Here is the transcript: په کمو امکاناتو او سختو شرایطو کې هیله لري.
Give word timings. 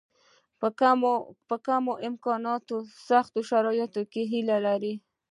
په 1.51 1.55
کمو 1.65 1.93
امکاناتو 2.07 2.75
او 2.81 2.87
سختو 3.07 3.39
شرایطو 3.49 4.01
کې 4.11 4.21
هیله 4.31 4.57
لري. 4.65 4.93